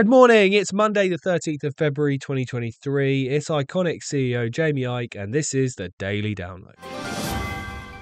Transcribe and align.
Good 0.00 0.08
morning. 0.08 0.54
It's 0.54 0.72
Monday, 0.72 1.10
the 1.10 1.18
13th 1.18 1.62
of 1.62 1.76
February, 1.76 2.16
2023. 2.16 3.28
It's 3.28 3.50
Ickonic 3.50 4.00
CEO 4.02 4.50
Jaymie 4.50 4.86
Icke, 4.86 5.22
and 5.22 5.34
this 5.34 5.52
is 5.52 5.74
the 5.74 5.90
Daily 5.98 6.34
Download. 6.34 6.72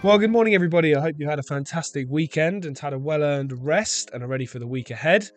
Well, 0.05 0.17
good 0.17 0.31
morning, 0.31 0.55
everybody. 0.55 0.95
I 0.95 1.01
hope 1.01 1.17
you 1.19 1.29
had 1.29 1.41
a 1.41 1.43
fantastic 1.43 2.07
weekend 2.09 2.67
and 2.67 2.79
had 2.79 2.93
a 2.93 2.99
well 3.01 3.25
earned 3.25 3.53
rest 3.67 4.13
and 4.15 4.23
are 4.23 4.29
ready 4.29 4.47
for 4.47 4.61
the 4.61 4.67
week 4.69 4.93
ahead. 4.93 5.29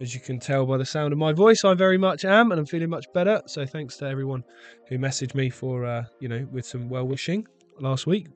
As 0.00 0.12
you 0.12 0.18
can 0.18 0.40
tell 0.40 0.66
by 0.66 0.76
the 0.76 0.84
sound 0.84 1.12
of 1.12 1.20
my 1.20 1.32
voice, 1.32 1.64
I 1.64 1.74
very 1.74 1.98
much 1.98 2.24
am, 2.24 2.50
and 2.50 2.58
I'm 2.58 2.66
feeling 2.66 2.90
much 2.90 3.06
better. 3.14 3.40
So, 3.46 3.64
thanks 3.64 3.96
to 3.98 4.06
everyone 4.06 4.42
who 4.88 4.98
messaged 4.98 5.36
me 5.36 5.50
for, 5.50 5.86
uh, 5.86 6.02
you 6.18 6.28
know, 6.28 6.48
with 6.50 6.66
some 6.66 6.88
well 6.88 7.06
wishing 7.06 7.46
last 7.78 8.08
week. 8.08 8.26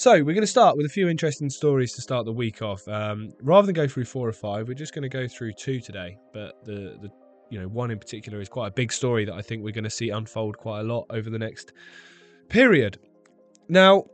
So 0.00 0.12
we're 0.12 0.32
going 0.32 0.40
to 0.40 0.46
start 0.46 0.78
with 0.78 0.86
a 0.86 0.88
few 0.88 1.10
interesting 1.10 1.50
stories 1.50 1.92
to 1.92 2.00
start 2.00 2.24
the 2.24 2.32
week 2.32 2.62
off. 2.62 2.88
Um, 2.88 3.34
rather 3.42 3.66
than 3.66 3.74
go 3.74 3.86
through 3.86 4.06
four 4.06 4.26
or 4.26 4.32
five, 4.32 4.66
we're 4.66 4.72
just 4.72 4.94
going 4.94 5.02
to 5.02 5.10
go 5.10 5.28
through 5.28 5.52
two 5.52 5.78
today. 5.78 6.16
But 6.32 6.64
the 6.64 6.96
the 7.02 7.10
you 7.50 7.60
know 7.60 7.68
one 7.68 7.90
in 7.90 7.98
particular 7.98 8.40
is 8.40 8.48
quite 8.48 8.68
a 8.68 8.70
big 8.70 8.94
story 8.94 9.26
that 9.26 9.34
I 9.34 9.42
think 9.42 9.62
we're 9.62 9.74
going 9.74 9.84
to 9.84 9.90
see 9.90 10.08
unfold 10.08 10.56
quite 10.56 10.80
a 10.80 10.84
lot 10.84 11.04
over 11.10 11.28
the 11.28 11.38
next 11.38 11.74
period. 12.48 12.98
Now, 13.68 14.06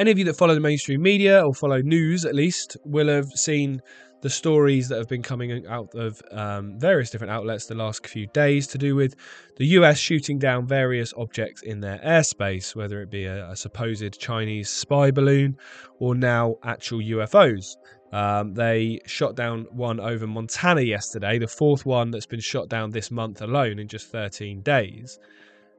any 0.00 0.10
of 0.10 0.18
you 0.18 0.24
that 0.24 0.34
follow 0.34 0.54
the 0.54 0.60
mainstream 0.60 1.02
media 1.02 1.46
or 1.46 1.52
follow 1.52 1.82
news 1.82 2.24
at 2.24 2.34
least 2.34 2.78
will 2.86 3.08
have 3.08 3.30
seen 3.34 3.82
the 4.22 4.30
stories 4.30 4.88
that 4.88 4.96
have 4.96 5.08
been 5.08 5.22
coming 5.22 5.66
out 5.66 5.94
of 5.94 6.22
um, 6.30 6.78
various 6.78 7.10
different 7.10 7.30
outlets 7.30 7.66
the 7.66 7.74
last 7.74 8.06
few 8.06 8.26
days 8.28 8.66
to 8.66 8.78
do 8.78 8.94
with 8.96 9.14
the 9.56 9.66
US 9.66 9.98
shooting 9.98 10.38
down 10.38 10.66
various 10.66 11.12
objects 11.18 11.60
in 11.62 11.80
their 11.80 11.98
airspace, 11.98 12.74
whether 12.74 13.02
it 13.02 13.10
be 13.10 13.26
a, 13.26 13.50
a 13.50 13.56
supposed 13.56 14.18
Chinese 14.18 14.70
spy 14.70 15.10
balloon 15.10 15.54
or 15.98 16.14
now 16.14 16.54
actual 16.64 17.00
UFOs. 17.00 17.76
Um, 18.10 18.54
they 18.54 19.00
shot 19.04 19.36
down 19.36 19.66
one 19.70 20.00
over 20.00 20.26
Montana 20.26 20.80
yesterday, 20.80 21.38
the 21.38 21.46
fourth 21.46 21.84
one 21.84 22.10
that's 22.10 22.26
been 22.26 22.40
shot 22.40 22.70
down 22.70 22.90
this 22.90 23.10
month 23.10 23.42
alone 23.42 23.78
in 23.78 23.86
just 23.86 24.10
13 24.10 24.62
days. 24.62 25.18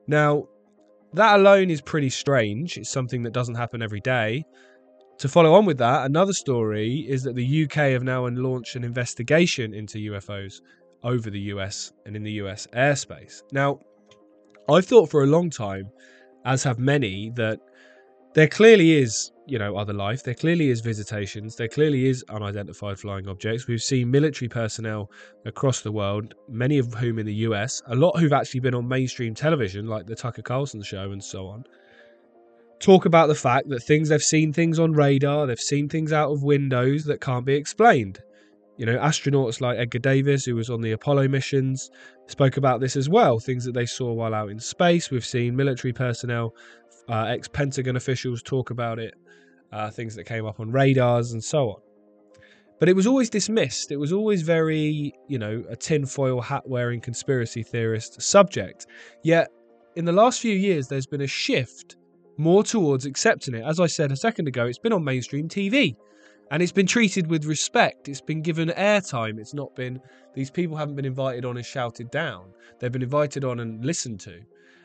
Now, 0.05 0.47
that 1.13 1.39
alone 1.39 1.69
is 1.69 1.81
pretty 1.81 2.09
strange. 2.09 2.77
It's 2.77 2.89
something 2.89 3.23
that 3.23 3.33
doesn't 3.33 3.55
happen 3.55 3.81
every 3.81 3.99
day. 4.01 4.45
To 5.19 5.27
follow 5.27 5.53
on 5.53 5.65
with 5.65 5.77
that, 5.77 6.05
another 6.05 6.33
story 6.33 7.05
is 7.07 7.23
that 7.23 7.35
the 7.35 7.63
UK 7.65 7.91
have 7.91 8.03
now 8.03 8.25
launched 8.27 8.75
an 8.75 8.83
investigation 8.83 9.73
into 9.73 9.97
UFOs 10.11 10.61
over 11.03 11.29
the 11.29 11.39
US 11.53 11.93
and 12.05 12.15
in 12.15 12.23
the 12.23 12.31
US 12.43 12.67
airspace. 12.73 13.43
Now, 13.51 13.79
I've 14.69 14.85
thought 14.85 15.11
for 15.11 15.23
a 15.23 15.27
long 15.27 15.49
time, 15.49 15.89
as 16.45 16.63
have 16.63 16.79
many, 16.79 17.31
that 17.35 17.59
there 18.33 18.47
clearly 18.47 18.93
is, 18.93 19.31
you 19.51 19.59
know, 19.59 19.75
other 19.75 19.91
life. 19.91 20.23
There 20.23 20.33
clearly 20.33 20.69
is 20.69 20.79
visitations. 20.79 21.57
There 21.57 21.67
clearly 21.67 22.07
is 22.07 22.23
unidentified 22.29 22.97
flying 22.97 23.27
objects. 23.27 23.67
We've 23.67 23.83
seen 23.83 24.09
military 24.09 24.47
personnel 24.47 25.11
across 25.45 25.81
the 25.81 25.91
world, 25.91 26.35
many 26.47 26.77
of 26.77 26.93
whom 26.93 27.19
in 27.19 27.25
the 27.25 27.33
US, 27.49 27.81
a 27.87 27.95
lot 27.95 28.17
who've 28.17 28.31
actually 28.31 28.61
been 28.61 28.73
on 28.73 28.87
mainstream 28.87 29.35
television, 29.35 29.87
like 29.87 30.05
the 30.05 30.15
Tucker 30.15 30.41
Carlson 30.41 30.81
show 30.81 31.11
and 31.11 31.21
so 31.21 31.47
on, 31.47 31.65
talk 32.79 33.03
about 33.03 33.27
the 33.27 33.35
fact 33.35 33.67
that 33.67 33.83
things 33.83 34.07
they've 34.07 34.23
seen 34.23 34.53
things 34.53 34.79
on 34.79 34.93
radar, 34.93 35.45
they've 35.45 35.59
seen 35.59 35.89
things 35.89 36.13
out 36.13 36.31
of 36.31 36.43
windows 36.43 37.03
that 37.03 37.19
can't 37.19 37.45
be 37.45 37.53
explained. 37.53 38.19
You 38.77 38.85
know, 38.85 38.97
astronauts 38.99 39.59
like 39.59 39.77
Edgar 39.77 39.99
Davis, 39.99 40.45
who 40.45 40.55
was 40.55 40.69
on 40.69 40.79
the 40.79 40.93
Apollo 40.93 41.27
missions, 41.27 41.91
spoke 42.27 42.55
about 42.55 42.79
this 42.79 42.95
as 42.95 43.09
well. 43.09 43.37
Things 43.37 43.65
that 43.65 43.73
they 43.73 43.85
saw 43.85 44.13
while 44.13 44.33
out 44.33 44.49
in 44.49 44.59
space. 44.59 45.11
We've 45.11 45.25
seen 45.25 45.57
military 45.57 45.91
personnel, 45.91 46.55
uh, 47.09 47.25
ex 47.25 47.47
Pentagon 47.47 47.95
officials 47.95 48.41
talk 48.41 48.69
about 48.69 48.99
it, 48.99 49.13
uh, 49.71 49.89
things 49.89 50.15
that 50.15 50.25
came 50.25 50.45
up 50.45 50.59
on 50.59 50.71
radars 50.71 51.33
and 51.33 51.43
so 51.43 51.69
on. 51.69 51.81
But 52.79 52.89
it 52.89 52.95
was 52.95 53.05
always 53.05 53.29
dismissed. 53.29 53.91
It 53.91 53.97
was 53.97 54.11
always 54.11 54.41
very, 54.41 55.13
you 55.27 55.37
know, 55.37 55.63
a 55.69 55.75
tinfoil 55.75 56.41
hat 56.41 56.67
wearing 56.67 56.99
conspiracy 56.99 57.61
theorist 57.61 58.21
subject. 58.21 58.87
Yet, 59.23 59.49
in 59.95 60.05
the 60.05 60.11
last 60.11 60.39
few 60.39 60.55
years, 60.55 60.87
there's 60.87 61.05
been 61.05 61.21
a 61.21 61.27
shift 61.27 61.97
more 62.37 62.63
towards 62.63 63.05
accepting 63.05 63.53
it. 63.53 63.63
As 63.63 63.79
I 63.79 63.85
said 63.85 64.11
a 64.11 64.15
second 64.15 64.47
ago, 64.47 64.65
it's 64.65 64.79
been 64.79 64.93
on 64.93 65.03
mainstream 65.03 65.47
TV 65.47 65.95
and 66.49 66.63
it's 66.63 66.71
been 66.71 66.87
treated 66.87 67.27
with 67.27 67.45
respect. 67.45 68.09
It's 68.09 68.21
been 68.21 68.41
given 68.41 68.69
airtime. 68.69 69.39
It's 69.39 69.53
not 69.53 69.75
been, 69.75 70.01
these 70.33 70.49
people 70.49 70.75
haven't 70.75 70.95
been 70.95 71.05
invited 71.05 71.45
on 71.45 71.57
and 71.57 71.65
shouted 71.65 72.09
down. 72.09 72.51
They've 72.79 72.91
been 72.91 73.03
invited 73.03 73.45
on 73.45 73.59
and 73.59 73.85
listened 73.85 74.19
to. 74.21 74.41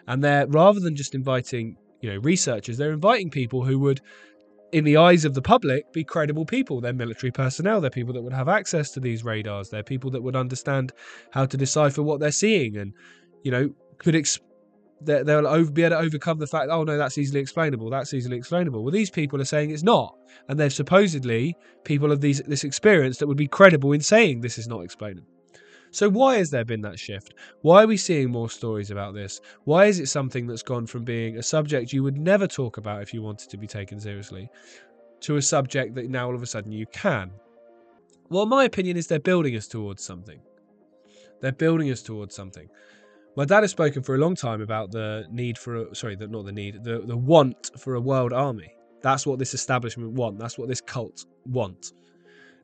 And 0.07 0.23
they're, 0.23 0.47
rather 0.47 0.81
than 0.81 0.95
just 0.95 1.15
inviting, 1.15 1.77
you 2.01 2.13
know, 2.13 2.19
researchers, 2.19 2.77
they're 2.77 2.93
inviting 2.93 3.31
people 3.31 3.65
who 3.65 3.79
would, 3.81 4.01
in 4.73 4.85
the 4.85 4.97
eyes 4.97 5.25
of 5.25 5.35
the 5.35 5.43
public, 5.43 5.93
be 5.93 6.05
credible 6.05 6.45
people. 6.45 6.81
They're 6.81 6.93
military 6.93 7.31
personnel. 7.31 7.81
They're 7.81 7.91
people 7.91 8.15
that 8.15 8.23
would 8.23 8.33
have 8.33 8.49
access 8.49 8.91
to 8.93 9.01
these 9.01 9.25
radars. 9.25 9.71
They're 9.71 9.83
people 9.83 10.11
that 10.11 10.23
would 10.23 10.37
understand 10.37 10.93
how 11.31 11.47
to 11.47 11.57
decipher 11.57 12.03
what 12.03 12.21
they're 12.21 12.31
seeing 12.31 12.77
and, 12.77 12.93
you 13.43 13.51
know, 13.51 13.71
could 13.99 14.15
ex- 14.15 14.41
they'll 15.01 15.71
be 15.71 15.83
able 15.83 15.97
to 15.97 15.99
overcome 15.99 16.39
the 16.39 16.47
fact, 16.47 16.69
oh 16.71 16.85
no, 16.85 16.97
that's 16.97 17.19
easily 17.19 17.41
explainable. 17.41 17.91
That's 17.91 18.15
easily 18.15 18.37
explainable. 18.37 18.83
Well, 18.83 18.93
these 18.93 19.11
people 19.11 19.41
are 19.41 19.45
saying 19.45 19.71
it's 19.71 19.83
not, 19.83 20.15
and 20.49 20.59
they're 20.59 20.71
supposedly 20.71 21.55
people 21.85 22.13
of 22.13 22.21
these 22.21 22.41
this 22.43 22.65
experience 22.65 23.19
that 23.19 23.27
would 23.27 23.37
be 23.37 23.49
credible 23.49 23.93
in 23.93 24.01
saying 24.01 24.41
this 24.41 24.59
is 24.59 24.69
not 24.69 24.81
explainable. 24.81 25.29
So 25.97 26.11
why 26.11 26.37
has 26.37 26.51
there 26.51 26.67
been 26.67 26.83
that 26.83 26.99
shift? 26.99 27.33
Why 27.63 27.83
are 27.83 27.87
we 27.87 27.97
seeing 27.97 28.31
more 28.31 28.51
stories 28.51 28.91
about 28.91 29.15
this? 29.15 29.41
Why 29.65 29.87
is 29.87 29.99
it 29.99 30.09
something 30.09 30.47
that's 30.47 30.63
gone 30.63 30.87
from 30.87 31.05
being 31.05 31.39
a 31.39 31.43
subject 31.43 31.91
you 31.91 32.03
would 32.03 32.19
never 32.19 32.47
talk 32.47 32.77
about 32.77 33.01
if 33.01 33.15
you 33.15 33.23
wanted 33.23 33.49
to 33.49 33.57
be 33.57 33.67
taken 33.67 33.99
seriously, 33.99 34.51
to 35.21 35.37
a 35.37 35.43
subject 35.43 35.95
that 35.95 36.11
now 36.11 36.27
all 36.27 36.35
of 36.35 36.43
a 36.43 36.47
sudden 36.47 36.71
you 36.71 36.85
can? 36.89 37.31
Well, 38.29 38.45
my 38.45 38.65
opinion 38.65 38.99
is 38.99 39.07
they're 39.07 39.21
building 39.21 39.57
us 39.57 39.67
towards 39.67 40.03
something. 40.03 40.39
They're 41.41 41.53
building 41.53 41.91
us 41.91 42.03
towards 42.03 42.35
something. 42.35 42.69
My 43.35 43.47
dad 43.47 43.63
has 43.63 43.71
spoken 43.71 44.03
for 44.03 44.17
a 44.17 44.19
long 44.19 44.35
time 44.35 44.61
about 44.61 44.91
the 44.91 45.25
need 45.31 45.57
for 45.57 45.77
a 45.77 45.95
sorry, 45.95 46.15
the, 46.15 46.29
not 46.29 46.45
the 46.45 46.53
need, 46.53 46.85
the, 46.85 47.05
the 47.07 47.17
want 47.17 47.71
for 47.79 47.95
a 47.95 48.01
world 48.03 48.35
army. 48.35 48.71
That's 49.01 49.27
what 49.27 49.39
this 49.39 49.55
establishment 49.55 50.13
want. 50.13 50.39
That's 50.39 50.59
what 50.59 50.69
this 50.69 50.83
cult 50.83 51.25
want. 51.47 51.93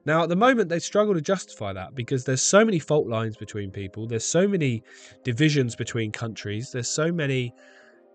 Now, 0.05 0.25
at 0.25 0.29
the 0.29 0.37
moment, 0.37 0.69
they 0.69 0.81
struggle 0.81 1.15
to 1.15 1.21
justify 1.21 1.73
that 1.75 1.95
because 1.95 2.25
there's 2.25 2.43
so 2.43 2.65
many 2.65 2.79
fault 2.81 3.07
lines 3.07 3.37
between 3.37 3.71
people. 3.71 4.07
There's 4.07 4.25
so 4.25 4.49
many 4.49 4.83
divisions 5.23 5.77
between 5.77 6.11
countries. 6.11 6.73
There's 6.73 6.89
so 6.89 7.13
many 7.13 7.55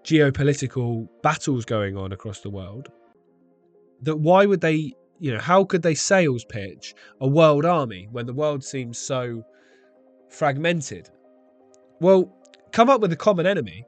geopolitical 0.03 1.07
battles 1.23 1.65
going 1.65 1.97
on 1.97 2.11
across 2.11 2.41
the 2.41 2.49
world 2.49 2.89
that 4.01 4.17
why 4.17 4.45
would 4.45 4.61
they, 4.61 4.93
you 5.19 5.33
know, 5.33 5.39
how 5.39 5.63
could 5.63 5.81
they 5.81 5.95
sales 5.95 6.45
pitch 6.45 6.93
a 7.21 7.27
world 7.27 7.65
army 7.65 8.07
when 8.11 8.25
the 8.25 8.33
world 8.33 8.63
seems 8.63 8.97
so 8.97 9.43
fragmented? 10.29 11.09
Well, 11.99 12.33
come 12.71 12.89
up 12.89 13.01
with 13.01 13.11
a 13.13 13.17
common 13.17 13.45
enemy. 13.45 13.85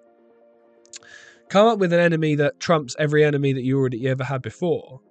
Come 1.49 1.67
up 1.67 1.79
with 1.79 1.93
an 1.93 1.99
enemy 1.99 2.35
that 2.35 2.59
trumps 2.59 2.95
every 2.97 3.23
enemy 3.23 3.53
that 3.53 3.63
you 3.63 3.77
already 3.77 4.07
ever 4.07 4.23
had 4.23 4.41
before. 4.41 5.01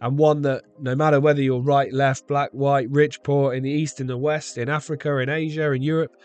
And 0.00 0.18
one 0.18 0.42
that, 0.42 0.64
no 0.78 0.94
matter 0.94 1.20
whether 1.20 1.40
you're 1.40 1.62
right, 1.62 1.92
left, 1.92 2.26
black, 2.26 2.50
white, 2.50 2.90
rich, 2.90 3.22
poor, 3.22 3.54
in 3.54 3.62
the 3.62 3.70
east, 3.70 4.00
in 4.00 4.06
the 4.06 4.18
west, 4.18 4.58
in 4.58 4.68
Africa, 4.68 5.16
in 5.18 5.28
Asia, 5.28 5.72
in 5.72 5.82
Europe, 5.82 6.16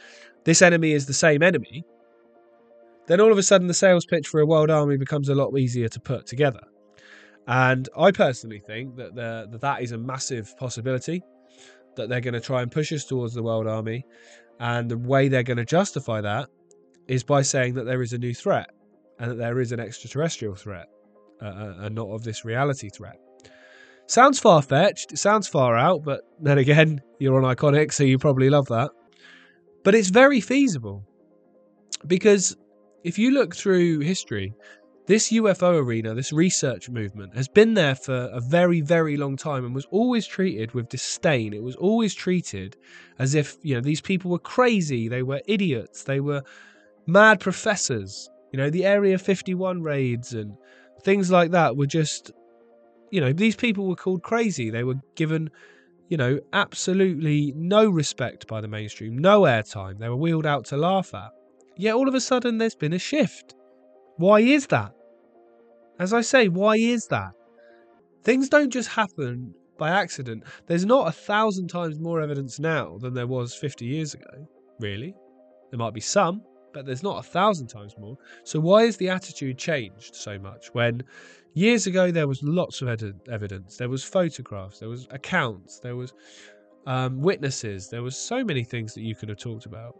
this 0.44 0.62
enemy 0.62 0.92
is 0.92 1.06
the 1.06 1.14
same 1.14 1.42
enemy. 1.42 1.86
Then 3.08 3.22
all 3.22 3.32
of 3.32 3.38
a 3.38 3.44
sudden, 3.44 3.68
the 3.68 3.74
sales 3.74 4.06
pitch 4.06 4.28
for 4.28 4.42
a 4.42 4.46
world 4.46 4.70
army 4.70 4.98
becomes 4.98 5.30
a 5.30 5.36
lot 5.36 5.58
easier 5.58 5.88
to 5.88 6.00
put 6.00 6.26
together. 6.26 6.62
And 7.48 7.90
I 7.98 8.12
personally 8.12 8.62
think 8.66 8.96
that 8.98 9.16
the, 9.16 9.48
that, 9.52 9.62
that 9.62 9.82
is 9.82 9.92
a 9.92 9.98
massive 9.98 10.56
possibility 10.58 11.24
that 11.96 12.10
they're 12.10 12.22
going 12.22 12.34
to 12.34 12.40
try 12.40 12.62
and 12.62 12.72
push 12.72 12.94
us 12.94 13.06
towards 13.06 13.34
the 13.34 13.44
world 13.44 13.68
army. 13.68 14.06
And 14.60 14.90
the 14.90 14.98
way 14.98 15.28
they're 15.28 15.44
going 15.44 15.58
to 15.58 15.66
justify 15.66 16.22
that 16.22 16.50
is 17.08 17.24
by 17.24 17.42
saying 17.42 17.74
that 17.76 17.86
there 17.86 18.02
is 18.02 18.14
a 18.14 18.18
new 18.18 18.34
threat 18.34 18.70
and 19.20 19.32
that 19.32 19.38
there 19.38 19.60
is 19.60 19.72
an 19.72 19.80
extraterrestrial 19.80 20.56
threat 20.56 20.88
uh, 21.42 21.46
uh 21.46 21.74
and 21.80 21.96
not 21.96 22.10
of 22.10 22.24
this 22.24 22.46
reality 22.46 22.90
threat. 22.90 23.18
Sounds 24.12 24.42
far 24.42 24.62
fetched, 24.62 25.14
it 25.14 25.20
sounds 25.20 25.48
far 25.48 25.78
out, 25.78 26.04
but 26.04 26.24
then 26.42 26.58
again, 26.58 27.00
you're 27.20 27.42
on 27.42 27.56
Ickonic, 27.56 27.94
so 27.94 28.04
you 28.04 28.18
probably 28.18 28.50
love 28.50 28.68
that. 28.68 28.92
But 29.86 29.96
it's 29.96 30.10
very 30.10 30.42
feasible 30.42 31.06
because 32.06 32.58
if 33.06 33.18
you 33.18 33.32
look 33.32 33.56
through 33.56 34.00
history, 34.00 34.54
this 35.08 35.32
UFO 35.32 35.82
arena, 35.82 36.14
this 36.14 36.34
research 36.34 36.90
movement, 36.90 37.34
has 37.38 37.48
been 37.48 37.74
there 37.74 37.96
for 37.96 38.30
a 38.34 38.42
very, 38.42 38.82
very 38.82 39.16
long 39.16 39.38
time 39.38 39.64
and 39.64 39.74
was 39.74 39.88
always 39.92 40.28
treated 40.28 40.74
with 40.74 40.90
disdain. 40.90 41.54
It 41.54 41.64
was 41.64 41.78
always 41.78 42.14
treated 42.14 42.76
as 43.18 43.34
if, 43.34 43.56
you 43.64 43.76
know, 43.76 43.82
these 43.82 44.02
people 44.02 44.30
were 44.30 44.40
crazy, 44.40 45.08
they 45.08 45.24
were 45.24 45.40
idiots, 45.46 46.04
they 46.04 46.20
were 46.20 46.44
mad 47.08 47.40
professors. 47.40 48.30
You 48.52 48.58
know, 48.58 48.70
the 48.70 48.86
Area 48.86 49.18
51 49.18 49.82
raids 49.82 50.34
and 50.34 50.58
things 51.02 51.32
like 51.32 51.52
that 51.52 51.78
were 51.78 51.88
just, 51.88 52.34
you 53.12 53.22
know, 53.22 53.34
these 53.34 53.56
people 53.56 53.88
were 53.88 53.96
called 53.96 54.24
crazy. 54.24 54.70
They 54.70 54.84
were 54.84 54.96
given, 55.16 55.52
you 56.10 56.18
know, 56.18 56.40
absolutely 56.54 57.54
no 57.56 57.90
respect 57.90 58.48
by 58.48 58.62
the 58.62 58.68
mainstream, 58.68 59.18
no 59.18 59.42
airtime. 59.42 60.00
They 60.00 60.10
were 60.10 60.16
wheeled 60.16 60.46
out 60.46 60.66
to 60.66 60.78
laugh 60.78 61.14
at. 61.14 61.32
Yet 61.78 61.96
all 61.96 62.08
of 62.08 62.16
a 62.16 62.22
sudden 62.22 62.58
there's 62.58 62.76
been 62.76 62.94
a 62.94 63.00
shift. 63.00 63.56
Why 64.18 64.40
is 64.40 64.68
that? 64.68 64.94
As 66.00 66.14
I 66.14 66.22
say, 66.22 66.48
why 66.48 66.78
is 66.78 67.08
that? 67.08 67.34
Things 68.24 68.50
don't 68.50 68.72
just 68.72 68.90
happen 68.90 69.54
by 69.78 69.90
accident. 69.90 70.44
There's 70.68 70.86
not 70.86 71.08
a 71.08 71.12
thousand 71.12 71.68
times 71.68 72.00
more 72.00 72.22
evidence 72.22 72.60
now 72.60 72.98
than 73.00 73.14
there 73.14 73.28
was 73.28 73.54
50 73.56 73.86
years 73.86 74.14
ago, 74.14 74.48
really. 74.80 75.14
There 75.70 75.80
might 75.80 75.94
be 75.94 76.02
some, 76.02 76.44
but 76.74 76.86
there's 76.86 77.04
not 77.04 77.20
a 77.20 77.28
thousand 77.28 77.68
times 77.68 77.96
more. 77.98 78.18
So 78.44 78.60
why 78.60 78.84
has 78.84 78.98
the 78.98 79.10
attitude 79.10 79.58
changed 79.58 80.16
so 80.16 80.38
much 80.40 80.74
when 80.74 81.04
years 81.54 81.88
ago 81.88 82.12
there 82.12 82.28
was 82.28 82.42
lots 82.44 82.82
of 82.82 82.88
ed- 82.88 83.20
evidence, 83.30 83.78
there 83.78 83.90
was 83.90 84.04
photographs, 84.04 84.80
there 84.80 84.90
was 84.90 85.08
accounts, 85.12 85.80
there 85.80 85.96
was 85.96 86.14
um, 86.88 87.22
witnesses, 87.22 87.90
there 87.90 88.04
was 88.04 88.18
so 88.18 88.44
many 88.44 88.64
things 88.64 88.94
that 88.94 89.02
you 89.02 89.16
could 89.16 89.30
have 89.30 89.38
talked 89.38 89.66
about, 89.66 89.96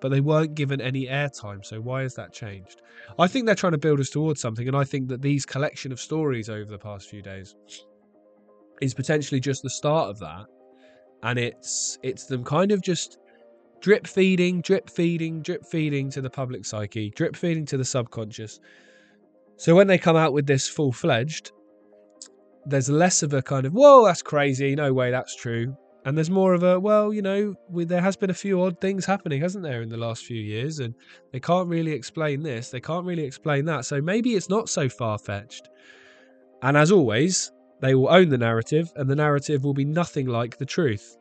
but 0.00 0.10
they 0.10 0.20
weren't 0.20 0.54
given 0.54 0.80
any 0.80 1.06
airtime. 1.06 1.64
So 1.64 1.80
why 1.80 2.02
has 2.02 2.14
that 2.14 2.32
changed? 2.32 2.82
I 3.18 3.26
think 3.26 3.46
they're 3.46 3.54
trying 3.54 3.72
to 3.72 3.78
build 3.78 4.00
us 4.00 4.10
towards 4.10 4.40
something, 4.40 4.66
and 4.68 4.76
I 4.76 4.84
think 4.84 5.08
that 5.08 5.22
these 5.22 5.44
collection 5.46 5.92
of 5.92 6.00
stories 6.00 6.48
over 6.48 6.70
the 6.70 6.78
past 6.78 7.08
few 7.08 7.22
days 7.22 7.54
is 8.80 8.94
potentially 8.94 9.40
just 9.40 9.62
the 9.62 9.70
start 9.70 10.10
of 10.10 10.18
that, 10.20 10.46
and 11.22 11.38
it's 11.38 11.98
it's 12.02 12.26
them 12.26 12.44
kind 12.44 12.72
of 12.72 12.82
just 12.82 13.18
drip 13.80 14.06
feeding, 14.06 14.60
drip 14.60 14.90
feeding, 14.90 15.42
drip 15.42 15.64
feeding 15.64 16.10
to 16.10 16.20
the 16.20 16.30
public 16.30 16.64
psyche, 16.64 17.10
drip 17.10 17.36
feeding 17.36 17.66
to 17.66 17.76
the 17.76 17.84
subconscious. 17.84 18.60
So 19.56 19.74
when 19.74 19.86
they 19.86 19.98
come 19.98 20.16
out 20.16 20.32
with 20.32 20.46
this 20.46 20.68
full 20.68 20.92
fledged, 20.92 21.52
there's 22.66 22.90
less 22.90 23.22
of 23.22 23.32
a 23.32 23.42
kind 23.42 23.66
of, 23.66 23.72
whoa, 23.72 24.04
that's 24.04 24.22
crazy, 24.22 24.74
no 24.74 24.92
way, 24.92 25.10
that's 25.10 25.34
true. 25.34 25.76
And 26.04 26.16
there's 26.16 26.30
more 26.30 26.54
of 26.54 26.62
a, 26.62 26.80
well, 26.80 27.12
you 27.12 27.20
know, 27.20 27.54
we, 27.68 27.84
there 27.84 28.00
has 28.00 28.16
been 28.16 28.30
a 28.30 28.34
few 28.34 28.62
odd 28.62 28.80
things 28.80 29.04
happening, 29.04 29.42
hasn't 29.42 29.64
there, 29.64 29.82
in 29.82 29.90
the 29.90 29.98
last 29.98 30.24
few 30.24 30.40
years? 30.40 30.78
And 30.78 30.94
they 31.32 31.40
can't 31.40 31.68
really 31.68 31.92
explain 31.92 32.42
this, 32.42 32.70
they 32.70 32.80
can't 32.80 33.04
really 33.04 33.24
explain 33.24 33.66
that. 33.66 33.84
So 33.84 34.00
maybe 34.00 34.34
it's 34.34 34.48
not 34.48 34.68
so 34.68 34.88
far 34.88 35.18
fetched. 35.18 35.68
And 36.62 36.76
as 36.76 36.90
always, 36.90 37.52
they 37.80 37.94
will 37.94 38.10
own 38.10 38.28
the 38.28 38.38
narrative, 38.38 38.92
and 38.96 39.08
the 39.08 39.16
narrative 39.16 39.64
will 39.64 39.74
be 39.74 39.84
nothing 39.84 40.26
like 40.26 40.56
the 40.56 40.66
truth. 40.66 41.16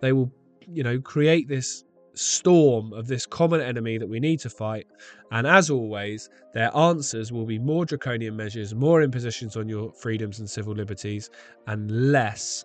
They 0.00 0.12
will 0.12 0.32
you 0.72 0.82
know, 0.82 1.00
create 1.00 1.48
this 1.48 1.84
storm 2.14 2.92
of 2.92 3.08
this 3.08 3.26
common 3.26 3.60
enemy 3.60 3.98
that 3.98 4.08
we 4.08 4.20
need 4.20 4.38
to 4.40 4.50
fight. 4.50 4.86
And 5.32 5.46
as 5.46 5.70
always, 5.70 6.30
their 6.52 6.74
answers 6.76 7.32
will 7.32 7.44
be 7.44 7.58
more 7.58 7.84
draconian 7.84 8.36
measures, 8.36 8.74
more 8.74 9.02
impositions 9.02 9.56
on 9.56 9.68
your 9.68 9.92
freedoms 9.92 10.38
and 10.38 10.48
civil 10.48 10.74
liberties, 10.74 11.30
and 11.66 12.12
less 12.12 12.64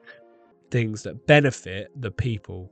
things 0.71 1.03
that 1.03 1.25
benefit 1.25 1.89
the 1.99 2.11
people 2.11 2.71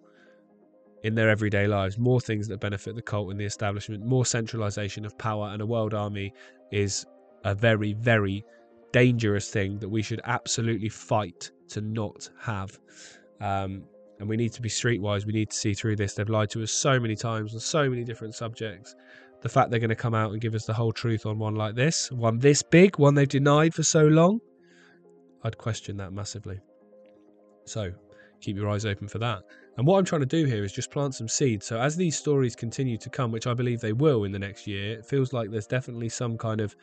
in 1.03 1.15
their 1.15 1.29
everyday 1.29 1.67
lives, 1.67 1.97
more 1.97 2.19
things 2.19 2.47
that 2.47 2.59
benefit 2.59 2.95
the 2.95 3.01
cult 3.01 3.31
and 3.31 3.39
the 3.39 3.45
establishment, 3.45 4.05
more 4.05 4.25
centralization 4.25 5.05
of 5.05 5.17
power, 5.17 5.49
and 5.49 5.61
a 5.61 5.65
world 5.65 5.93
army 5.93 6.33
is 6.71 7.05
a 7.43 7.55
very, 7.55 7.93
very 7.93 8.43
dangerous 8.91 9.49
thing 9.49 9.79
that 9.79 9.89
we 9.89 10.01
should 10.01 10.21
absolutely 10.25 10.89
fight 10.89 11.51
to 11.69 11.81
not 11.81 12.29
have. 12.39 12.77
Um, 13.41 13.83
and 14.19 14.27
we 14.27 14.37
need 14.37 14.53
to 14.53 14.61
be 14.61 14.69
streetwise. 14.69 15.25
We 15.25 15.33
need 15.33 15.49
to 15.49 15.55
see 15.55 15.73
through 15.73 15.95
this. 15.97 16.13
They've 16.13 16.29
lied 16.29 16.49
to 16.51 16.63
us 16.63 16.71
so 16.71 16.99
many 16.99 17.15
times 17.15 17.53
on 17.53 17.59
so 17.59 17.89
many 17.89 18.03
different 18.03 18.35
subjects. 18.35 18.95
The 19.41 19.49
fact 19.49 19.69
they're 19.69 19.79
going 19.79 19.89
to 19.89 19.95
come 19.95 20.15
out 20.15 20.31
and 20.31 20.41
give 20.41 20.55
us 20.55 20.65
the 20.65 20.73
whole 20.73 20.91
truth 20.91 21.25
on 21.25 21.37
one 21.37 21.55
like 21.55 21.75
this, 21.75 22.11
one 22.11 22.39
this 22.39 22.63
big, 22.63 22.97
one 22.97 23.13
they've 23.13 23.27
denied 23.27 23.73
for 23.73 23.83
so 23.83 24.05
long, 24.05 24.39
I'd 25.43 25.57
question 25.57 25.97
that 25.97 26.11
massively. 26.11 26.59
So 27.65 27.91
keep 28.41 28.55
your 28.55 28.69
eyes 28.69 28.85
open 28.85 29.07
for 29.07 29.19
that. 29.19 29.43
And 29.77 29.85
what 29.85 29.99
I'm 29.99 30.05
trying 30.05 30.21
to 30.21 30.25
do 30.25 30.45
here 30.45 30.63
is 30.63 30.71
just 30.71 30.89
plant 30.89 31.13
some 31.13 31.27
seeds. 31.27 31.67
So 31.67 31.79
as 31.79 31.95
these 31.95 32.17
stories 32.17 32.55
continue 32.55 32.97
to 32.97 33.09
come, 33.11 33.31
which 33.31 33.45
I 33.45 33.53
believe 33.53 33.79
they 33.79 33.93
will 33.93 34.23
in 34.23 34.31
the 34.31 34.39
next 34.39 34.65
year, 34.65 34.93
it 34.93 35.05
feels 35.05 35.33
like 35.33 35.51
there's 35.51 35.67
definitely 35.67 36.09
some 36.09 36.35
kind 36.35 36.61
of 36.61 36.75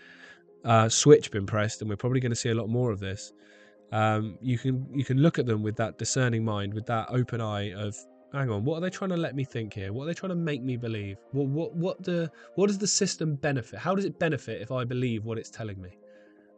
uh, 0.64 0.88
switch 0.88 1.32
been 1.32 1.44
pressed, 1.44 1.81
and 1.81 1.90
we're 1.90 1.96
probably 1.96 2.20
going 2.20 2.31
to 2.31 2.36
see 2.36 2.50
a 2.50 2.54
lot 2.54 2.69
more 2.69 2.92
of 2.92 3.00
this 3.00 3.32
um, 3.92 4.38
you 4.40 4.58
can 4.58 4.86
you 4.94 5.04
can 5.04 5.19
look 5.19 5.38
at 5.38 5.46
them 5.46 5.62
with 5.62 5.76
that 5.76 5.98
discerning 5.98 6.44
mind, 6.44 6.75
with 6.75 6.86
that 6.86 7.06
open 7.10 7.40
eye 7.40 7.72
of 7.72 7.96
hang 8.32 8.50
on, 8.50 8.64
what 8.64 8.78
are 8.78 8.81
they 8.81 8.90
trying 8.90 9.10
to 9.10 9.16
let 9.16 9.34
me 9.34 9.44
think 9.44 9.72
here? 9.75 9.92
What 9.92 10.04
are 10.04 10.06
they 10.06 10.14
trying 10.14 10.31
to 10.31 10.36
make 10.36 10.62
me 10.62 10.76
believe? 10.76 11.19
What 11.32 11.46
what 11.48 11.75
what 11.75 12.02
the 12.02 12.31
what 12.56 12.66
does 12.66 12.78
the 12.78 12.86
system 12.86 13.36
benefit? 13.36 13.78
How 13.78 13.94
does 13.94 14.04
it 14.04 14.19
benefit 14.19 14.60
if 14.60 14.72
I 14.72 14.84
believe 14.84 15.25
what 15.25 15.38
it's 15.38 15.50
telling 15.50 15.81
me? 15.81 15.90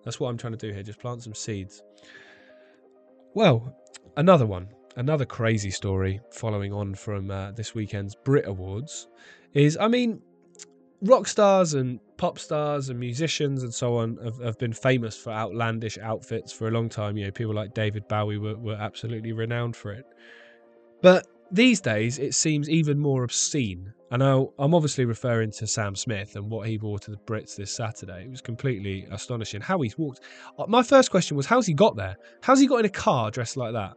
That's 0.05 0.21
what 0.21 0.29
I'm 0.29 0.39
trying 0.39 0.53
to 0.53 0.67
do 0.69 0.73
here. 0.73 0.83
Just 0.83 1.01
plant 1.01 1.23
some 1.23 1.35
seeds. 1.35 1.83
Well, 3.35 3.77
another 4.17 4.47
one, 4.47 4.69
another 4.97 5.27
crazy 5.27 5.71
story 5.71 6.21
following 6.31 6.73
on 6.73 6.95
from 6.95 7.31
uh, 7.31 7.51
this 7.53 7.75
weekend's 7.75 8.15
Brit 8.15 8.47
Awards 8.47 9.09
is, 9.53 9.77
I 9.77 9.89
mean, 9.89 10.23
rock 11.03 11.27
stars 11.27 11.75
and 11.75 12.01
pop 12.17 12.39
stars 12.39 12.89
and 12.89 12.99
musicians 12.99 13.63
and 13.63 13.73
so 13.73 13.97
on 13.97 14.17
have, 14.23 14.39
have, 14.39 14.59
been 14.59 14.73
famous 14.73 15.17
for 15.17 15.31
outlandish 15.31 15.99
outfits 15.99 16.53
for 16.53 16.69
a 16.69 16.71
long 16.71 16.89
time. 16.89 17.17
You 17.17 17.27
know, 17.27 17.31
people 17.31 17.55
like 17.55 17.75
David 17.75 18.09
Bowie 18.09 18.39
were, 18.39 18.57
were 18.57 18.75
absolutely 18.77 19.33
renowned 19.33 19.77
for 19.77 19.93
it. 19.93 20.05
But 21.03 21.27
these 21.53 21.81
days, 21.81 22.19
it 22.19 22.35
seems 22.35 22.69
even 22.69 22.99
more 22.99 23.25
obscene. 23.25 23.93
And 24.11 24.21
now 24.21 24.53
I'm 24.59 24.75
obviously 24.75 25.05
referring 25.05 25.51
to 25.53 25.67
Sam 25.67 25.95
Smith 25.95 26.37
and 26.37 26.51
what 26.51 26.69
he 26.69 26.79
wore 26.79 26.99
to 27.01 27.11
the 27.11 27.17
Brits 27.19 27.57
this 27.57 27.75
Saturday. 27.75 28.25
It 28.25 28.31
was 28.31 28.41
completely 28.41 29.07
astonishing 29.11 29.61
how 29.61 29.81
he's 29.81 29.99
walked. 29.99 30.21
Uh, 30.59 30.67
my 30.69 30.83
first 30.83 31.11
question 31.11 31.37
was, 31.37 31.47
how's 31.47 31.67
he 31.67 31.75
got 31.75 31.97
there? 31.97 32.17
How's 32.43 32.61
he 32.61 32.67
got 32.67 32.81
in 32.81 32.87
a 32.87 32.91
car 32.91 33.31
dressed 33.31 33.57
like 33.57 33.73
that? 33.73 33.95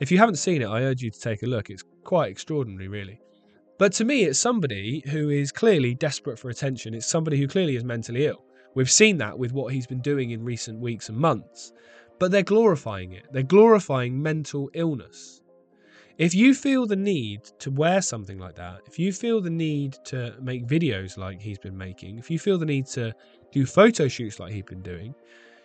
If 0.00 0.10
you 0.10 0.18
haven't 0.18 0.36
seen 0.36 0.62
it, 0.62 0.66
I 0.66 0.82
urge 0.82 1.02
you 1.02 1.10
to 1.10 1.20
take 1.20 1.42
a 1.42 1.46
look. 1.46 1.68
It's 1.68 1.84
quite 2.04 2.30
extraordinary, 2.30 2.88
really. 2.88 3.20
But 3.80 3.94
to 3.94 4.04
me, 4.04 4.24
it's 4.24 4.38
somebody 4.38 5.02
who 5.08 5.30
is 5.30 5.50
clearly 5.50 5.94
desperate 5.94 6.38
for 6.38 6.50
attention. 6.50 6.92
It's 6.92 7.06
somebody 7.06 7.38
who 7.38 7.48
clearly 7.48 7.76
is 7.76 7.82
mentally 7.82 8.26
ill. 8.26 8.44
We've 8.74 8.90
seen 8.90 9.16
that 9.16 9.38
with 9.38 9.54
what 9.54 9.72
he's 9.72 9.86
been 9.86 10.02
doing 10.02 10.32
in 10.32 10.44
recent 10.44 10.78
weeks 10.78 11.08
and 11.08 11.16
months. 11.16 11.72
But 12.18 12.30
they're 12.30 12.42
glorifying 12.42 13.12
it, 13.12 13.24
they're 13.32 13.42
glorifying 13.42 14.22
mental 14.22 14.70
illness. 14.74 15.40
If 16.18 16.34
you 16.34 16.52
feel 16.52 16.86
the 16.86 16.94
need 16.94 17.44
to 17.60 17.70
wear 17.70 18.02
something 18.02 18.38
like 18.38 18.54
that, 18.56 18.82
if 18.86 18.98
you 18.98 19.14
feel 19.14 19.40
the 19.40 19.48
need 19.48 19.96
to 20.04 20.34
make 20.42 20.66
videos 20.66 21.16
like 21.16 21.40
he's 21.40 21.58
been 21.58 21.78
making, 21.78 22.18
if 22.18 22.30
you 22.30 22.38
feel 22.38 22.58
the 22.58 22.66
need 22.66 22.84
to 22.88 23.14
do 23.50 23.64
photo 23.64 24.08
shoots 24.08 24.38
like 24.38 24.52
he's 24.52 24.64
been 24.64 24.82
doing, 24.82 25.14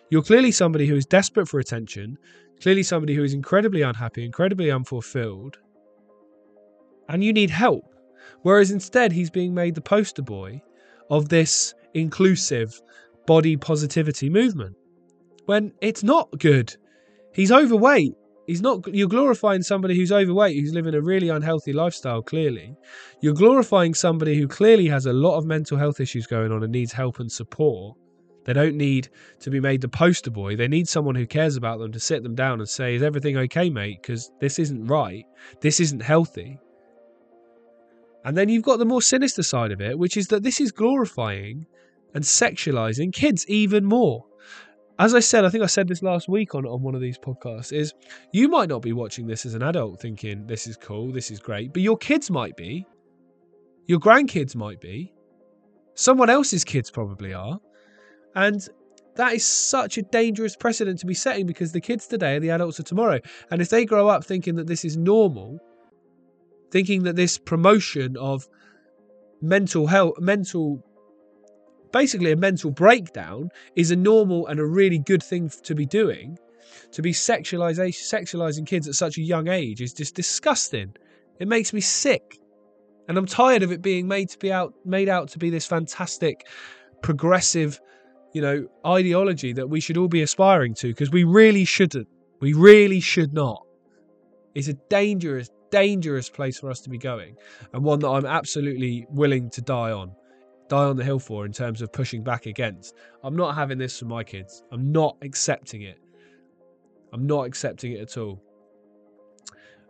you're 0.08 0.22
clearly 0.22 0.52
somebody 0.52 0.86
who 0.86 0.96
is 0.96 1.04
desperate 1.04 1.48
for 1.48 1.60
attention, 1.60 2.16
clearly 2.62 2.82
somebody 2.82 3.14
who 3.14 3.24
is 3.24 3.34
incredibly 3.34 3.82
unhappy, 3.82 4.24
incredibly 4.24 4.70
unfulfilled, 4.70 5.58
and 7.10 7.22
you 7.22 7.34
need 7.34 7.50
help. 7.50 7.92
Whereas 8.42 8.70
instead, 8.70 9.12
he's 9.12 9.30
being 9.30 9.54
made 9.54 9.74
the 9.74 9.80
poster 9.80 10.22
boy 10.22 10.62
of 11.10 11.28
this 11.28 11.74
inclusive 11.94 12.80
body 13.26 13.56
positivity 13.56 14.30
movement 14.30 14.76
when 15.46 15.72
it's 15.80 16.02
not 16.02 16.30
good. 16.38 16.76
He's 17.32 17.52
overweight. 17.52 18.14
He's 18.46 18.62
not. 18.62 18.86
You're 18.94 19.08
glorifying 19.08 19.62
somebody 19.62 19.96
who's 19.96 20.12
overweight, 20.12 20.56
who's 20.56 20.72
living 20.72 20.94
a 20.94 21.00
really 21.00 21.28
unhealthy 21.28 21.72
lifestyle. 21.72 22.22
Clearly, 22.22 22.76
you're 23.20 23.34
glorifying 23.34 23.92
somebody 23.92 24.38
who 24.38 24.46
clearly 24.46 24.86
has 24.86 25.06
a 25.06 25.12
lot 25.12 25.36
of 25.36 25.46
mental 25.46 25.76
health 25.76 25.98
issues 26.00 26.26
going 26.26 26.52
on 26.52 26.62
and 26.62 26.72
needs 26.72 26.92
help 26.92 27.18
and 27.18 27.30
support. 27.30 27.96
They 28.44 28.52
don't 28.52 28.76
need 28.76 29.08
to 29.40 29.50
be 29.50 29.58
made 29.58 29.80
the 29.80 29.88
poster 29.88 30.30
boy. 30.30 30.54
They 30.54 30.68
need 30.68 30.86
someone 30.86 31.16
who 31.16 31.26
cares 31.26 31.56
about 31.56 31.80
them 31.80 31.90
to 31.90 31.98
sit 31.98 32.22
them 32.22 32.36
down 32.36 32.60
and 32.60 32.68
say, 32.68 32.94
"Is 32.94 33.02
everything 33.02 33.36
okay, 33.36 33.68
mate? 33.68 33.98
Because 34.00 34.30
this 34.40 34.60
isn't 34.60 34.86
right. 34.86 35.24
This 35.60 35.80
isn't 35.80 36.02
healthy." 36.02 36.60
And 38.26 38.36
then 38.36 38.48
you've 38.48 38.64
got 38.64 38.80
the 38.80 38.84
more 38.84 39.00
sinister 39.00 39.44
side 39.44 39.70
of 39.70 39.80
it, 39.80 39.96
which 39.96 40.16
is 40.16 40.26
that 40.28 40.42
this 40.42 40.60
is 40.60 40.72
glorifying 40.72 41.64
and 42.12 42.24
sexualizing 42.24 43.12
kids 43.12 43.46
even 43.46 43.84
more. 43.84 44.26
As 44.98 45.14
I 45.14 45.20
said, 45.20 45.44
I 45.44 45.48
think 45.48 45.62
I 45.62 45.68
said 45.68 45.86
this 45.86 46.02
last 46.02 46.28
week 46.28 46.52
on, 46.56 46.66
on 46.66 46.82
one 46.82 46.96
of 46.96 47.00
these 47.00 47.18
podcasts, 47.18 47.72
is 47.72 47.94
you 48.32 48.48
might 48.48 48.68
not 48.68 48.82
be 48.82 48.92
watching 48.92 49.28
this 49.28 49.46
as 49.46 49.54
an 49.54 49.62
adult 49.62 50.00
thinking 50.00 50.44
this 50.44 50.66
is 50.66 50.76
cool, 50.76 51.12
this 51.12 51.30
is 51.30 51.38
great, 51.38 51.72
but 51.72 51.82
your 51.82 51.96
kids 51.96 52.28
might 52.28 52.56
be. 52.56 52.84
Your 53.86 54.00
grandkids 54.00 54.56
might 54.56 54.80
be. 54.80 55.12
Someone 55.94 56.28
else's 56.28 56.64
kids 56.64 56.90
probably 56.90 57.32
are. 57.32 57.60
And 58.34 58.68
that 59.14 59.34
is 59.34 59.44
such 59.44 59.98
a 59.98 60.02
dangerous 60.02 60.56
precedent 60.56 60.98
to 60.98 61.06
be 61.06 61.14
setting 61.14 61.46
because 61.46 61.70
the 61.70 61.80
kids 61.80 62.08
today 62.08 62.36
are 62.36 62.40
the 62.40 62.50
adults 62.50 62.80
of 62.80 62.86
tomorrow. 62.86 63.20
And 63.52 63.62
if 63.62 63.68
they 63.68 63.84
grow 63.84 64.08
up 64.08 64.24
thinking 64.24 64.56
that 64.56 64.66
this 64.66 64.84
is 64.84 64.96
normal, 64.96 65.60
thinking 66.76 67.04
that 67.04 67.16
this 67.16 67.38
promotion 67.38 68.18
of 68.18 68.46
mental 69.40 69.86
health, 69.86 70.12
mental, 70.18 70.84
basically 71.90 72.32
a 72.32 72.36
mental 72.36 72.70
breakdown, 72.70 73.48
is 73.76 73.90
a 73.90 73.96
normal 73.96 74.46
and 74.48 74.60
a 74.60 74.66
really 74.66 74.98
good 74.98 75.22
thing 75.22 75.50
to 75.62 75.74
be 75.74 75.86
doing. 75.86 76.36
To 76.92 77.00
be 77.00 77.14
sexualizing 77.14 78.66
kids 78.66 78.86
at 78.86 78.94
such 78.94 79.16
a 79.16 79.22
young 79.22 79.48
age 79.48 79.80
is 79.80 79.94
just 79.94 80.14
disgusting. 80.14 80.94
It 81.40 81.48
makes 81.48 81.72
me 81.72 81.80
sick, 81.80 82.38
and 83.08 83.16
I'm 83.16 83.24
tired 83.24 83.62
of 83.62 83.72
it 83.72 83.80
being 83.80 84.06
made 84.06 84.28
to 84.28 84.38
be 84.38 84.52
out, 84.52 84.74
made 84.84 85.08
out 85.08 85.28
to 85.30 85.38
be 85.38 85.48
this 85.48 85.64
fantastic, 85.64 86.46
progressive, 87.00 87.80
you 88.34 88.42
know, 88.42 88.66
ideology 88.86 89.54
that 89.54 89.70
we 89.70 89.80
should 89.80 89.96
all 89.96 90.08
be 90.08 90.20
aspiring 90.20 90.74
to 90.74 90.88
because 90.88 91.10
we 91.10 91.24
really 91.24 91.64
shouldn't. 91.64 92.08
We 92.42 92.52
really 92.52 93.00
should 93.00 93.32
not. 93.32 93.62
It's 94.54 94.68
a 94.68 94.74
dangerous, 94.90 95.48
dangerous 95.70 96.28
place 96.28 96.58
for 96.58 96.70
us 96.70 96.80
to 96.80 96.90
be 96.90 96.98
going, 96.98 97.36
and 97.72 97.82
one 97.82 97.98
that 98.00 98.08
I'm 98.08 98.26
absolutely 98.26 99.06
willing 99.10 99.50
to 99.50 99.62
die 99.62 99.92
on, 99.92 100.12
die 100.68 100.84
on 100.84 100.96
the 100.96 101.04
hill 101.04 101.18
for 101.18 101.46
in 101.46 101.52
terms 101.52 101.82
of 101.82 101.92
pushing 101.92 102.22
back 102.22 102.46
against. 102.46 102.94
I'm 103.22 103.36
not 103.36 103.54
having 103.54 103.78
this 103.78 103.98
for 103.98 104.06
my 104.06 104.24
kids. 104.24 104.62
I'm 104.72 104.92
not 104.92 105.16
accepting 105.22 105.82
it. 105.82 105.98
I'm 107.12 107.26
not 107.26 107.46
accepting 107.46 107.92
it 107.92 108.00
at 108.00 108.16
all. 108.16 108.42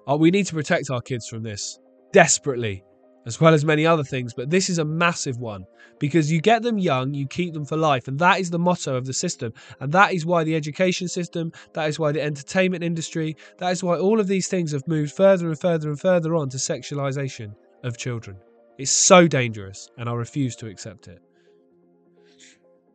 Uh, 0.08 0.16
we 0.16 0.30
need 0.30 0.46
to 0.46 0.54
protect 0.54 0.90
our 0.90 1.00
kids 1.00 1.26
from 1.26 1.42
this 1.42 1.78
desperately, 2.12 2.84
as 3.26 3.40
well 3.40 3.52
as 3.52 3.64
many 3.64 3.84
other 3.84 4.04
things. 4.04 4.32
But 4.32 4.50
this 4.50 4.70
is 4.70 4.78
a 4.78 4.84
massive 4.84 5.38
one 5.38 5.66
because 5.98 6.30
you 6.30 6.40
get 6.40 6.62
them 6.62 6.78
young, 6.78 7.12
you 7.12 7.26
keep 7.26 7.52
them 7.52 7.64
for 7.64 7.76
life. 7.76 8.08
And 8.08 8.18
that 8.20 8.40
is 8.40 8.50
the 8.50 8.58
motto 8.58 8.94
of 8.94 9.04
the 9.04 9.12
system. 9.12 9.52
And 9.80 9.92
that 9.92 10.14
is 10.14 10.24
why 10.24 10.44
the 10.44 10.54
education 10.54 11.08
system, 11.08 11.52
that 11.74 11.88
is 11.88 11.98
why 11.98 12.12
the 12.12 12.22
entertainment 12.22 12.84
industry, 12.84 13.36
that 13.58 13.70
is 13.70 13.82
why 13.82 13.98
all 13.98 14.20
of 14.20 14.28
these 14.28 14.48
things 14.48 14.72
have 14.72 14.86
moved 14.86 15.12
further 15.12 15.48
and 15.48 15.60
further 15.60 15.90
and 15.90 16.00
further 16.00 16.34
on 16.36 16.48
to 16.50 16.56
sexualization 16.56 17.54
of 17.82 17.98
children. 17.98 18.36
It's 18.78 18.90
so 18.90 19.26
dangerous, 19.26 19.88
and 19.96 20.08
I 20.08 20.12
refuse 20.12 20.54
to 20.56 20.68
accept 20.68 21.08
it. 21.08 21.20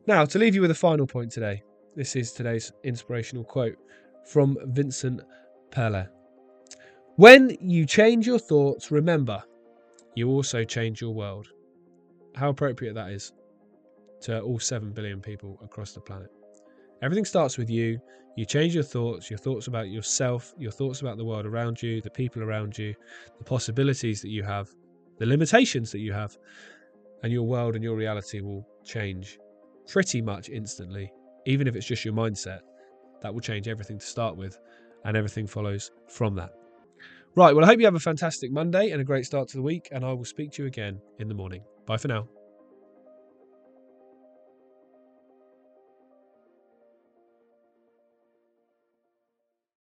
Now, 0.05 0.25
to 0.25 0.38
leave 0.39 0.55
you 0.55 0.61
with 0.61 0.71
a 0.71 0.75
final 0.75 1.07
point 1.07 1.31
today, 1.31 1.63
this 1.95 2.15
is 2.15 2.31
today's 2.31 2.71
inspirational 2.83 3.43
quote 3.43 3.77
from 4.25 4.57
Vincent 4.67 5.21
Peale. 5.71 6.07
When 7.15 7.57
you 7.59 7.85
change 7.85 8.27
your 8.27 8.39
thoughts, 8.39 8.91
remember, 8.91 9.43
you 10.15 10.30
also 10.30 10.63
change 10.63 11.01
your 11.01 11.13
world. 11.13 11.48
How 12.36 12.50
appropriate 12.50 12.94
that 12.96 13.12
is 13.12 13.34
to 14.22 14.41
all 14.41 14.60
7 14.60 14.91
billion 14.91 15.22
people 15.22 15.60
across 15.63 15.94
the 15.94 16.01
planet. 16.01 16.30
Everything 17.01 17.25
starts 17.25 17.58
with 17.58 17.70
you. 17.70 18.00
You 18.38 18.46
change 18.46 18.74
your 18.74 18.84
thoughts, 18.84 19.30
your 19.30 19.39
thoughts 19.39 19.68
about 19.68 19.89
yourself, 19.89 20.53
your 20.58 20.72
thoughts 20.72 21.01
about 21.01 21.18
the 21.18 21.25
world 21.25 21.46
around 21.46 21.82
you, 21.82 22.01
the 22.01 22.10
people 22.10 22.44
around 22.44 22.77
you, 22.77 22.94
the 23.38 23.44
possibilities 23.44 24.22
that 24.22 24.30
you 24.30 24.44
have, 24.44 24.70
the 25.18 25.25
limitations 25.25 25.91
that 25.91 26.00
you 26.00 26.13
have, 26.13 26.38
and 27.24 27.34
your 27.34 27.44
world 27.44 27.75
and 27.75 27.84
your 27.84 27.96
reality 27.96 28.39
will 28.41 28.65
change 28.84 29.39
pretty 29.88 30.22
much 30.22 30.50
instantly. 30.50 31.12
Even 31.46 31.68
if 31.68 31.75
it's 31.75 31.86
just 31.86 32.06
your 32.06 32.13
mindset, 32.13 32.62
that 33.22 33.34
will 33.34 33.41
change 33.41 33.68
everything 33.68 34.00
to 34.00 34.06
start 34.06 34.38
with, 34.38 34.58
and 35.03 35.18
everything 35.18 35.48
follows 35.48 35.91
from 36.08 36.36
that. 36.36 36.51
Right, 37.35 37.55
well, 37.55 37.63
I 37.63 37.67
hope 37.69 37.79
you 37.79 37.85
have 37.85 37.95
a 37.95 38.00
fantastic 38.00 38.51
Monday 38.51 38.91
and 38.91 39.00
a 39.00 39.05
great 39.05 39.25
start 39.25 39.47
to 39.50 39.57
the 39.57 39.63
week, 39.63 39.88
and 39.91 40.03
I 40.03 40.11
will 40.11 40.25
speak 40.25 40.51
to 40.53 40.63
you 40.63 40.67
again 40.67 41.00
in 41.19 41.29
the 41.29 41.33
morning. 41.33 41.63
Bye 41.85 41.97
for 41.97 42.09
now. 42.09 42.27